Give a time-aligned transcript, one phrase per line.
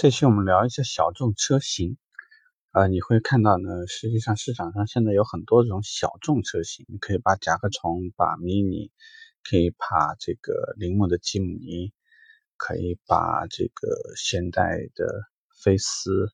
[0.00, 1.98] 这期我们聊一下小众车型，
[2.72, 8.90] 呃，你会看到呢，实际上市场上现在有很多种小众车型，你可以把甲壳虫、把 mini，
[9.44, 11.92] 可以把这个铃木的吉姆尼，
[12.56, 15.04] 可以把这个现代的
[15.62, 16.32] 菲斯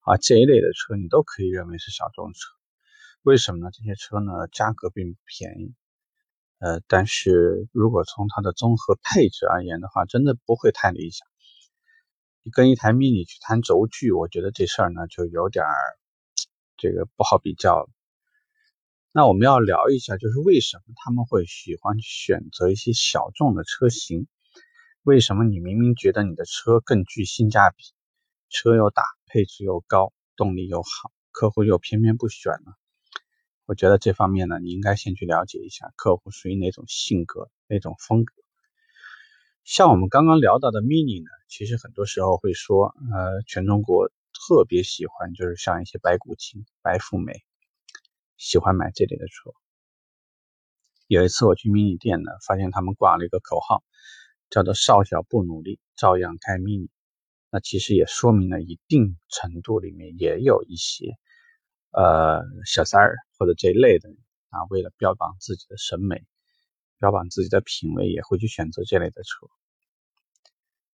[0.00, 2.38] 啊这一类的车，你都可以认为是小众车。
[3.20, 3.70] 为什么呢？
[3.74, 5.74] 这些车呢，价格并不便宜，
[6.60, 11.28] 呃，但是如果从它的综合配置而言的话，真的不会太理想。
[12.50, 15.98] 跟一台 mini 去谈轴距，我觉得这事儿呢就有点儿
[16.76, 17.88] 这个不好比较了。
[19.12, 24.26] 那我们要聊一下，就是为什么他们会喜欢选择一些小众的车型？
[25.02, 27.84] 为什么你明明觉得你的车更具性价比，
[28.50, 32.72] 车又大，配置又高，动力又好，客户又偏偏不选呢？
[33.64, 38.32] 我觉得这方面呢，你应该先去了解一下客户属于哪种性格、哪种风格。
[39.66, 47.42] 像我们刚刚聊到的 mini 呢，其实很多时候会说，呃，全中国特别喜欢，就是像一些白骨精、白富美，
[48.36, 49.50] 喜欢买这类的车。
[51.08, 53.82] 有一次我去 mini 店呢，发现他们挂了一个口号，
[54.50, 56.88] 叫做“少小不努力，照样开 mini”。
[57.50, 61.16] 那其实也说明了一定程度里面也有一些，
[61.90, 64.10] 呃，小三儿或者这一类的
[64.50, 66.24] 啊，为了标榜自己的审美。
[66.98, 69.46] 标榜自己的品味，也会去选择这类的车。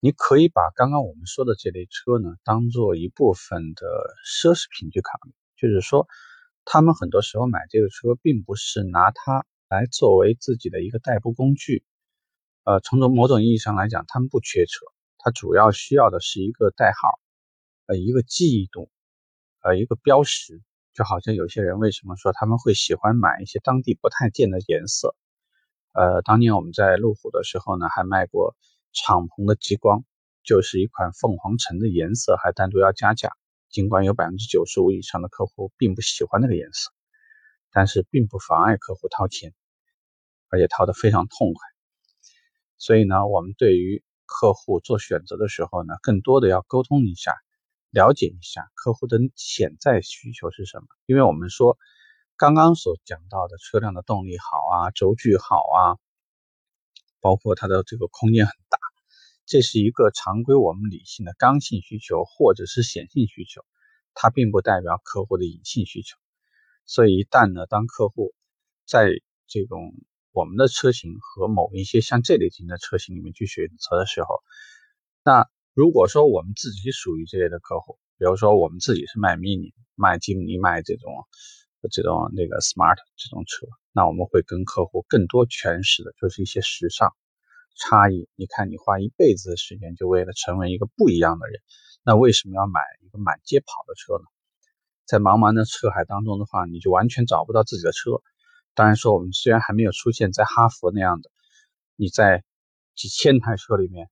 [0.00, 3.86] 你可以把刚刚我们说的这类车呢，当做一部分的
[4.26, 5.32] 奢侈品去考虑。
[5.56, 6.08] 就是说，
[6.64, 11.84] 他们很多时候买这个车，并不是拿它来作为自己的一个代步工具。
[12.64, 14.86] 呃，从某某种意义上来讲，他们不缺车，
[15.18, 17.20] 它主要需要的是一个代号，
[17.86, 18.90] 呃，一个记忆度，
[19.60, 20.60] 呃，一个标识。
[20.94, 25.14] 就好像有些人为什么说他们会喜欢买一些当地不太见的颜色？
[25.94, 28.56] 呃，当年我们在路虎的时候呢，还卖过
[28.94, 30.04] 敞篷的极光，
[30.42, 33.32] 就是一款凤凰橙的颜色，还单独要加价。
[33.68, 36.90] 尽管有百分之九十五以上的客户并不喜欢那个颜色，
[37.70, 39.52] 但是并不妨碍客户掏钱，
[40.48, 41.60] 而且掏得非常痛快。
[42.78, 47.36] 所以呢，我们对于客户做选择的时候呢，更多的要沟通一下，
[47.90, 51.76] 了解一下客户的潜在需求是什么，因为我们说。
[52.36, 55.98] 刚刚所讲到的车辆的动力好啊，轴距好啊，
[57.20, 58.78] 包括它的这个空间很大，
[59.46, 63.62] 这是一个常规我们理性的刚性需求或者是显性需求，
[64.14, 66.16] 它并不代表客户的隐性需求。
[66.84, 68.34] 所以一旦呢，当客户
[68.86, 69.08] 在
[69.46, 69.92] 这种
[70.32, 74.42] 我们的车型和某一些像这类型的车型里面去选择的时候，
[75.22, 81.12] 那如果说我们自己属于这类的客户，比如说我们自己是卖 mini、卖吉姆尼、卖这种。
[81.88, 87.14] 这种那个 smart 这种车，那我们会跟客户更多诠释的就是一些时尚
[87.76, 88.28] 差异。
[88.36, 91.60] 你看，你花一辈子的时间就为了成为一个不一样的人，
[92.04, 94.24] 那为什么要买一个满街跑的车呢？
[95.04, 98.22] 在茫茫的车海当中的话，你就完全找不到自己的车。
[98.74, 101.30] 当然说，我们虽然还没有出现在哈弗那样的，
[101.96, 102.44] 你在
[102.94, 104.08] 几千台车里面，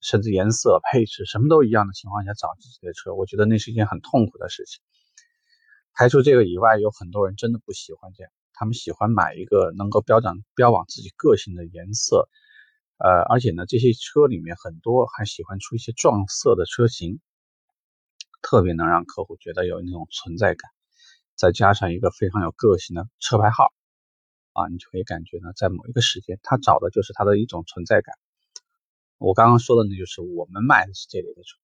[0.00, 4.82] 甚至颜色配置什么都一样的情况下找自己的车，我觉得那是一件很痛苦的事情。
[6.00, 12.26] 排除这个以外，有很多人真的不喜欢这样，他们喜欢买一个能够标长标榜自己个性的颜色，
[12.96, 17.20] 呃，而且呢，这些车里面很多还喜欢出一些撞色的车型，
[18.40, 20.70] 特别能让客户觉得有那种存在感，
[21.36, 23.66] 再加上一个非常有个性的车牌号，
[24.54, 28.14] 啊，你就可以感觉呢，在某一个时间，他找的就是他的一种存在感。
[29.18, 31.58] 我刚刚说的，呢就是我们卖的是这类的车。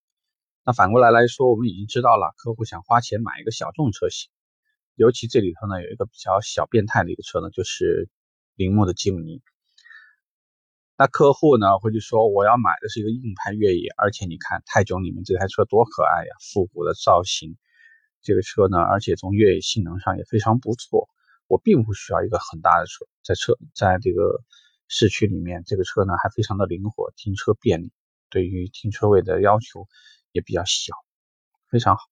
[0.69, 4.33] 那反过来来说，我们已经知道了，客户想花钱买一个小众车型，
[4.97, 8.09] 尤其这里头呢有一个比较小变态的一个车呢，就是
[8.57, 9.41] 铃木的吉姆尼。
[10.99, 17.57] 那客户呢会去说，我要买的是一个硬派越野，而且你看泰囧里面这台车多可爱呀，复古的造型，
[18.21, 21.09] 这个车呢，而且从越野性能上也非常不错。
[21.47, 24.43] 我并不需要一个很大的车，在车在这个
[24.89, 27.93] 市区里面，这个车呢还非常的灵活，停车便利，
[28.31, 29.87] 对于停车位的要求。
[30.37, 30.93] 也比较小，
[31.71, 32.03] 非常好。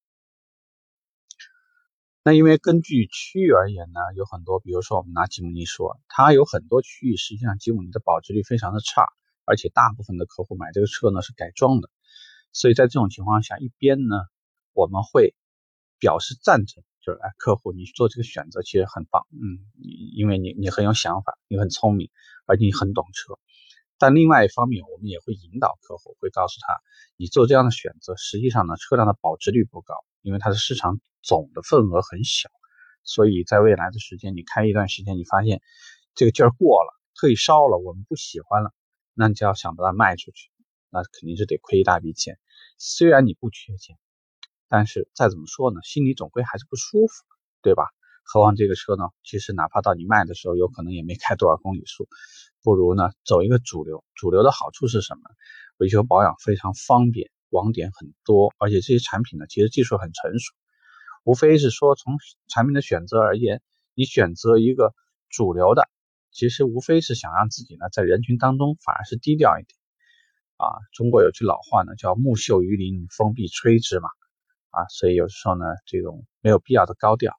[2.23, 9.05] 那因为根据区域而言呢，有很多，比如说我们拿吉姆尼说，它有很多区域实际上吉姆尼的保值率非常的差，
[9.45, 11.89] 而且大部分的客户买这个车呢是改装的，
[12.51, 14.15] 所以在这种情况下，一边呢
[14.73, 15.35] 我们会
[15.99, 19.61] 表示赞成，就是哎，客户你做这个选择其实很棒，嗯，
[20.15, 22.09] 因为你你很有想法，你很聪明，
[22.47, 23.37] 而且你很懂车。
[23.97, 26.81] 但另外一方面，我们也会引导客户，会告诉他，
[27.17, 32.49] 你做这样的选择，实际上呢，车辆的保值率不高，因为它的市场总的份额很小，
[33.03, 35.61] 所以在未来的时间，你开一段时间，你发现
[36.13, 38.73] 这个劲儿过了，退烧了，我们不喜欢了，
[39.13, 40.49] 那你就要想把它卖出去，
[40.89, 42.37] 那肯定是得亏一大笔钱。
[42.77, 43.97] 虽然你不缺钱，
[44.67, 47.13] 但是再怎么说呢，心里总归还是不舒服，
[47.61, 47.85] 对吧？
[48.25, 52.09] 何况这个车呢，其实哪怕到你卖的时候，有可能也没开多少公里数，
[52.63, 54.03] 不如呢走一个主流。
[54.15, 55.21] 主流的好处是什么？
[55.77, 60.53] 维修保养非常方便，网点很多，而且这些产品呢，其实技术很成熟。
[61.23, 62.17] 无非是说从
[62.47, 63.61] 产品的选择而言，
[63.93, 64.93] 你选择一个
[65.29, 65.87] 主流的，
[66.31, 69.77] 其实无非是想让自己呢在人群当中反而是低调一点。
[70.57, 74.09] 啊，中国有句老话呢，叫木秀于林，风必摧之嘛。
[74.69, 77.33] 啊，所以有时候呢，这种没有必要的高调，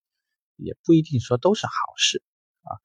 [0.57, 2.23] 也不一定说都是好事
[2.63, 2.77] 啊。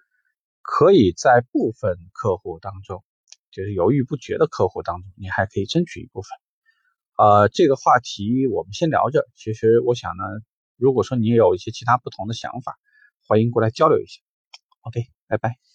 [0.62, 3.04] 可以在部分客户当中，
[3.52, 6.30] 就是犹豫不决的客户当中，你还可以争取一部分。
[7.18, 9.28] 呃，这个话题我们先聊着。
[9.36, 10.24] 其实我想呢，
[10.78, 12.78] 如果说你有一些其他不同的想法，
[13.28, 14.22] 欢迎过来交流一下。
[14.82, 15.71] OK，拜拜。